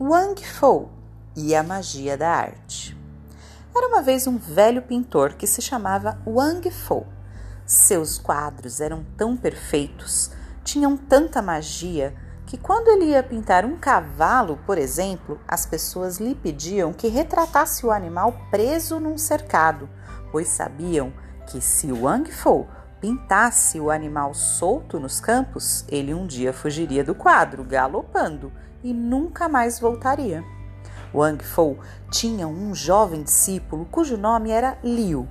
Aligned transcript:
Wang 0.00 0.44
Fo 0.44 0.90
e 1.36 1.54
a 1.54 1.62
magia 1.62 2.16
da 2.16 2.28
arte. 2.28 2.96
Era 3.74 3.88
uma 3.88 4.02
vez 4.02 4.26
um 4.26 4.36
velho 4.36 4.82
pintor 4.82 5.34
que 5.34 5.46
se 5.46 5.62
chamava 5.62 6.18
Wang 6.26 6.70
Fo. 6.70 7.06
Seus 7.64 8.18
quadros 8.18 8.80
eram 8.80 9.04
tão 9.16 9.36
perfeitos, 9.36 10.30
tinham 10.62 10.96
tanta 10.96 11.40
magia, 11.40 12.14
que 12.46 12.58
quando 12.58 12.88
ele 12.88 13.06
ia 13.06 13.22
pintar 13.22 13.64
um 13.64 13.76
cavalo, 13.76 14.58
por 14.66 14.76
exemplo, 14.76 15.40
as 15.48 15.64
pessoas 15.64 16.18
lhe 16.18 16.34
pediam 16.34 16.92
que 16.92 17.08
retratasse 17.08 17.86
o 17.86 17.90
animal 17.90 18.36
preso 18.50 19.00
num 19.00 19.16
cercado, 19.16 19.88
pois 20.30 20.48
sabiam 20.48 21.12
que 21.46 21.60
se 21.60 21.90
Wang 21.90 22.30
Fo 22.30 22.66
pintasse 23.04 23.78
o 23.78 23.90
animal 23.90 24.32
solto 24.32 24.98
nos 24.98 25.20
campos, 25.20 25.84
ele 25.88 26.14
um 26.14 26.26
dia 26.26 26.54
fugiria 26.54 27.04
do 27.04 27.14
quadro, 27.14 27.62
galopando, 27.62 28.50
e 28.82 28.94
nunca 28.94 29.46
mais 29.46 29.78
voltaria. 29.78 30.42
Wang 31.12 31.44
Fo 31.44 31.76
tinha 32.10 32.48
um 32.48 32.74
jovem 32.74 33.22
discípulo 33.22 33.86
cujo 33.90 34.16
nome 34.16 34.50
era 34.50 34.78
Liu. 34.82 35.28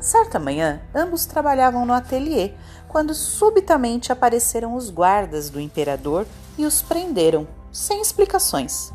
Certa 0.00 0.38
manhã, 0.38 0.80
ambos 0.94 1.26
trabalhavam 1.26 1.84
no 1.84 1.92
ateliê 1.92 2.54
quando 2.88 3.14
subitamente 3.14 4.10
apareceram 4.10 4.74
os 4.74 4.88
guardas 4.88 5.50
do 5.50 5.60
imperador 5.60 6.26
e 6.56 6.64
os 6.64 6.80
prenderam, 6.80 7.46
sem 7.70 8.00
explicações. 8.00 8.90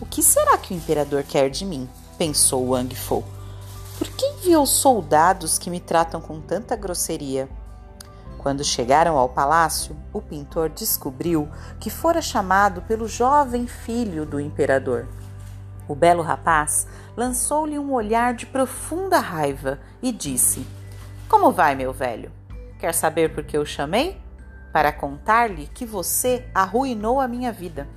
O 0.00 0.04
que 0.04 0.20
será 0.20 0.58
que 0.58 0.74
o 0.74 0.76
imperador 0.76 1.22
quer 1.22 1.48
de 1.48 1.64
mim? 1.64 1.88
pensou 2.18 2.70
Wang 2.70 2.92
Fo. 2.96 3.35
Por 3.98 4.08
que 4.08 4.26
enviou 4.26 4.66
soldados 4.66 5.58
que 5.58 5.70
me 5.70 5.80
tratam 5.80 6.20
com 6.20 6.40
tanta 6.40 6.76
grosseria? 6.76 7.48
Quando 8.38 8.62
chegaram 8.62 9.16
ao 9.16 9.28
palácio, 9.28 9.96
o 10.12 10.20
pintor 10.20 10.68
descobriu 10.68 11.48
que 11.80 11.88
fora 11.88 12.20
chamado 12.20 12.82
pelo 12.82 13.08
jovem 13.08 13.66
filho 13.66 14.26
do 14.26 14.38
imperador. 14.38 15.08
O 15.88 15.94
belo 15.94 16.22
rapaz 16.22 16.86
lançou-lhe 17.16 17.78
um 17.78 17.92
olhar 17.92 18.34
de 18.34 18.44
profunda 18.44 19.18
raiva 19.18 19.80
e 20.02 20.12
disse: 20.12 20.66
Como 21.28 21.50
vai, 21.50 21.74
meu 21.74 21.92
velho? 21.92 22.30
Quer 22.78 22.92
saber 22.92 23.34
por 23.34 23.44
que 23.44 23.56
eu 23.56 23.64
chamei? 23.64 24.20
Para 24.72 24.92
contar-lhe 24.92 25.68
que 25.68 25.86
você 25.86 26.46
arruinou 26.54 27.18
a 27.18 27.26
minha 27.26 27.50
vida. 27.50 27.88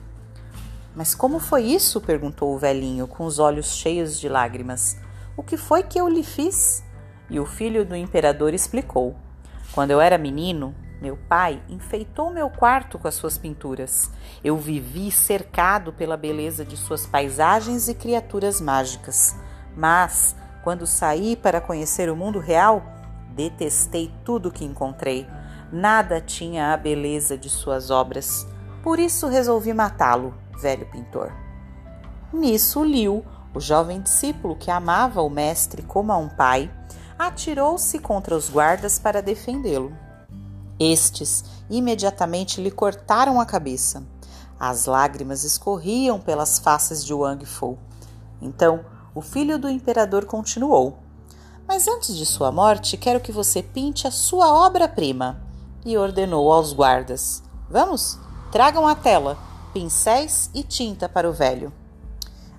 Mas 0.96 1.14
como 1.14 1.40
foi 1.40 1.64
isso? 1.64 2.00
perguntou 2.00 2.56
o 2.56 2.58
velhinho, 2.58 3.06
com 3.06 3.26
os 3.26 3.38
olhos 3.38 3.68
cheios 3.74 4.18
de 4.18 4.30
lágrimas. 4.30 4.98
O 5.40 5.42
que 5.42 5.56
foi 5.56 5.84
que 5.84 5.98
eu 5.98 6.10
lhe 6.10 6.22
fiz? 6.22 6.84
E 7.30 7.40
o 7.40 7.46
filho 7.46 7.86
do 7.86 7.96
imperador 7.96 8.54
explicou. 8.54 9.16
Quando 9.72 9.92
eu 9.92 10.02
era 10.02 10.18
menino, 10.18 10.76
meu 11.02 11.16
pai 11.16 11.64
enfeitou 11.70 12.30
meu 12.30 12.50
quarto 12.50 13.00
com 13.00 13.08
as 13.08 13.16
suas 13.16 13.38
pinturas. 13.38 14.12
Eu 14.44 14.58
vivi 14.58 15.10
cercado 15.10 15.94
pela 15.94 16.18
beleza 16.18 16.66
de 16.66 16.76
suas 16.76 17.06
paisagens 17.06 17.88
e 17.88 17.94
criaturas 17.94 18.60
mágicas. 18.60 19.34
Mas, 19.78 20.36
quando 20.62 20.86
saí 20.86 21.38
para 21.38 21.62
conhecer 21.62 22.10
o 22.12 22.18
mundo 22.18 22.40
real, 22.40 22.84
detestei 23.30 24.12
tudo 24.26 24.52
que 24.52 24.66
encontrei. 24.66 25.26
Nada 25.72 26.20
tinha 26.20 26.74
a 26.74 26.78
beleza 26.78 27.38
de 27.38 27.50
suas 27.50 27.90
obras. 27.90 28.46
Por 28.84 29.00
isso 29.00 29.26
resolvi 29.30 29.74
matá-lo, 29.74 30.34
velho 30.62 30.86
pintor. 30.88 31.32
Nisso, 32.34 32.84
Liu, 32.84 33.24
o 33.54 33.60
jovem 33.60 34.02
discípulo 34.02 34.56
que 34.56 34.70
amava 34.72 35.22
o 35.22 35.30
mestre 35.30 35.82
como 35.82 36.12
a 36.12 36.18
um 36.18 36.30
pai, 36.30 36.72
atirou-se 37.18 38.00
contra 38.00 38.36
os 38.36 38.50
guardas 38.50 39.00
para 39.00 39.22
defendê-lo. 39.22 39.92
Estes 40.80 41.44
imediatamente 41.70 42.62
lhe 42.62 42.72
cortaram 42.72 43.42
a 43.42 43.46
cabeça. 43.46 44.04
As 44.60 44.86
lágrimas 44.86 45.44
escorriam 45.44 46.20
pelas 46.20 46.60
faces 46.60 47.04
de 47.04 47.14
Wang 47.14 47.46
Fu. 47.46 47.78
Então, 48.42 48.86
o 49.14 49.22
filho 49.22 49.60
do 49.60 49.70
imperador 49.70 50.26
continuou: 50.26 50.98
Mas 51.68 51.88
antes 51.88 52.16
de 52.16 52.26
sua 52.26 52.52
morte, 52.52 52.98
quero 52.98 53.20
que 53.20 53.32
você 53.32 53.62
pinte 53.62 54.08
a 54.08 54.12
sua 54.12 54.54
obra-prima. 54.66 55.42
E 55.86 55.98
ordenou 55.98 56.52
aos 56.52 56.74
guardas: 56.74 57.44
Vamos, 57.70 58.18
tragam 58.52 58.88
a 58.88 58.96
tela, 58.96 59.38
pincéis 59.74 60.50
e 60.54 60.64
tinta 60.64 61.10
para 61.10 61.30
o 61.30 61.34
velho. 61.34 61.74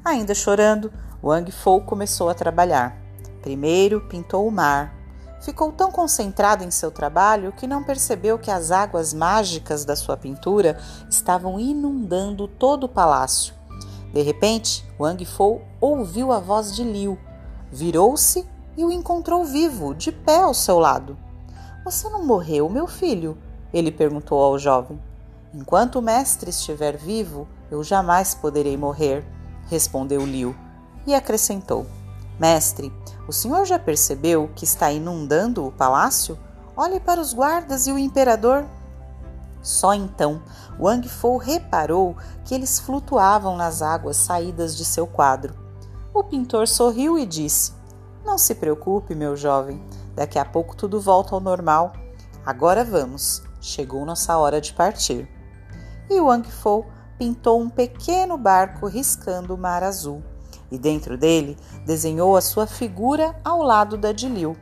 Ainda 0.05 0.34
chorando, 0.34 0.93
Wang 1.22 1.50
Fu 1.53 1.81
começou 1.81 2.28
a 2.28 2.34
trabalhar. 2.34 2.97
Primeiro 3.43 4.00
pintou 4.09 4.47
o 4.47 4.50
mar, 4.50 5.00
Ficou 5.41 5.72
tão 5.72 5.91
concentrado 5.91 6.65
em 6.65 6.71
seu 6.71 6.91
trabalho 6.91 7.53
que 7.53 7.66
não 7.66 7.83
percebeu 7.83 8.38
que 8.38 8.50
as 8.50 8.71
águas 8.71 9.15
mágicas 9.15 9.87
da 9.87 9.97
sua 9.97 10.15
pintura 10.15 10.78
estavam 11.09 11.59
inundando 11.59 12.47
todo 12.47 12.84
o 12.84 12.88
palácio. 12.88 13.55
De 14.12 14.21
repente, 14.21 14.84
Wang 14.99 15.25
Fo 15.25 15.62
ouviu 15.81 16.31
a 16.31 16.38
voz 16.38 16.77
de 16.77 16.84
Liu, 16.84 17.19
virou-se 17.72 18.47
e 18.77 18.84
o 18.84 18.93
encontrou 18.93 19.43
vivo, 19.44 19.94
de 19.94 20.12
pé 20.12 20.41
ao 20.41 20.53
seu 20.53 20.78
lado. 20.78 21.17
Você 21.84 22.09
não 22.11 22.27
morreu, 22.27 22.69
meu 22.69 22.87
filho? 22.87 23.38
Ele 23.72 23.91
perguntou 23.91 24.38
ao 24.43 24.59
jovem. 24.59 25.00
Enquanto 25.55 25.97
o 25.97 26.03
mestre 26.03 26.50
estiver 26.50 26.99
vivo, 26.99 27.49
eu 27.71 27.82
jamais 27.82 28.34
poderei 28.34 28.77
morrer, 28.77 29.25
respondeu 29.70 30.26
Liu 30.26 30.54
e 31.06 31.14
acrescentou: 31.14 31.86
Mestre, 32.38 32.92
o 33.28 33.32
senhor 33.32 33.64
já 33.64 33.78
percebeu 33.78 34.50
que 34.54 34.64
está 34.64 34.91
inundando 34.91 35.64
o 35.64 35.72
palácio? 35.72 36.36
Olhe 36.76 36.98
para 36.98 37.20
os 37.20 37.32
guardas 37.32 37.86
e 37.86 37.92
o 37.92 37.98
imperador. 37.98 38.66
Só 39.62 39.94
então 39.94 40.42
Wang 40.78 41.06
Fo 41.08 41.36
reparou 41.36 42.16
que 42.44 42.54
eles 42.54 42.81
flutuavam 42.81 43.56
nas 43.56 43.82
águas 43.82 44.16
saídas 44.16 44.76
de 44.76 44.84
seu 44.84 45.06
quadro. 45.06 45.54
O 46.12 46.25
pintor 46.25 46.66
sorriu 46.66 47.19
e 47.19 47.25
disse: 47.25 47.72
Não 48.25 48.37
se 48.37 48.54
preocupe, 48.54 49.14
meu 49.14 49.37
jovem, 49.37 49.82
daqui 50.14 50.38
a 50.38 50.44
pouco 50.44 50.75
tudo 50.75 51.00
volta 51.00 51.34
ao 51.34 51.41
normal. 51.41 51.92
Agora 52.44 52.82
vamos, 52.82 53.42
chegou 53.60 54.04
nossa 54.06 54.37
hora 54.38 54.60
de 54.60 54.72
partir. 54.72 55.28
E 56.08 56.19
Wang 56.20 56.50
Fo 56.50 56.84
pintou 57.20 57.60
um 57.60 57.69
pequeno 57.69 58.38
barco 58.38 58.86
riscando 58.86 59.54
o 59.54 59.58
mar 59.58 59.82
azul 59.82 60.22
e 60.72 60.78
dentro 60.78 61.19
dele 61.19 61.54
desenhou 61.84 62.34
a 62.34 62.41
sua 62.41 62.66
figura 62.66 63.38
ao 63.44 63.62
lado 63.62 63.98
da 63.98 64.10
de 64.10 64.26
Liu. 64.26 64.56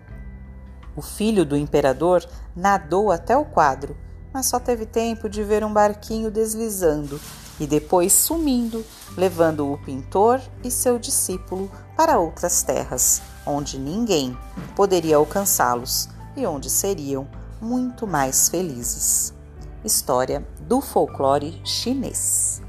O 0.96 1.00
filho 1.00 1.46
do 1.46 1.56
imperador 1.56 2.28
nadou 2.56 3.12
até 3.12 3.36
o 3.36 3.44
quadro, 3.44 3.96
mas 4.34 4.46
só 4.46 4.58
teve 4.58 4.86
tempo 4.86 5.28
de 5.28 5.44
ver 5.44 5.62
um 5.62 5.72
barquinho 5.72 6.32
deslizando 6.32 7.20
e 7.60 7.66
depois 7.66 8.12
sumindo, 8.12 8.84
levando 9.16 9.72
o 9.72 9.78
pintor 9.78 10.40
e 10.64 10.69
seu 10.69 10.98
discípulo 10.98 11.70
para 11.96 12.19
outras 12.19 12.64
terras, 12.64 13.22
onde 13.46 13.78
ninguém 13.78 14.36
poderia 14.75 15.16
alcançá-los 15.16 16.08
e 16.36 16.44
onde 16.44 16.69
seriam 16.69 17.28
muito 17.60 18.04
mais 18.04 18.48
felizes. 18.48 19.38
História 19.88 20.47
do 20.60 20.82
folclore 20.82 21.62
chinês. 21.65 22.60